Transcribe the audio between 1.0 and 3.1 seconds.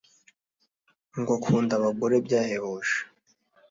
ngo akunda abagore byahebuje